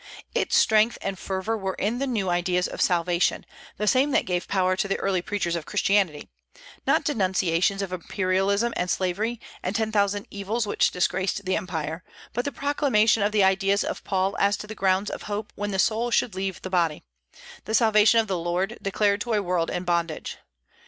Its 0.33 0.57
strength 0.57 0.97
and 1.03 1.19
fervor 1.19 1.55
were 1.55 1.75
in 1.75 1.99
the 1.99 2.07
new 2.07 2.27
ideas 2.27 2.67
of 2.67 2.81
salvation, 2.81 3.45
the 3.77 3.85
same 3.85 4.09
that 4.09 4.25
gave 4.25 4.47
power 4.47 4.75
to 4.75 4.87
the 4.87 4.97
early 4.97 5.21
preachers 5.21 5.55
of 5.55 5.67
Christianity, 5.67 6.27
not 6.87 7.03
denunciations 7.03 7.83
of 7.83 7.93
imperialism 7.93 8.73
and 8.75 8.89
slavery, 8.89 9.39
and 9.61 9.75
ten 9.75 9.91
thousand 9.91 10.25
evils 10.31 10.65
which 10.65 10.89
disgraced 10.89 11.45
the 11.45 11.55
empire, 11.55 12.03
but 12.33 12.45
the 12.45 12.51
proclamation 12.51 13.21
of 13.21 13.31
the 13.31 13.43
ideas 13.43 13.83
of 13.83 14.03
Paul 14.03 14.35
as 14.39 14.57
to 14.57 14.65
the 14.65 14.73
grounds 14.73 15.11
of 15.11 15.21
hope 15.29 15.53
when 15.55 15.69
the 15.69 15.77
soul 15.77 16.09
should 16.09 16.33
leave 16.33 16.63
the 16.63 16.71
body; 16.71 17.03
the 17.65 17.75
salvation 17.75 18.19
of 18.19 18.25
the 18.25 18.39
Lord, 18.39 18.79
declared 18.81 19.21
to 19.21 19.33
a 19.33 19.43
world 19.43 19.69
in 19.69 19.83
bondage. 19.83 20.37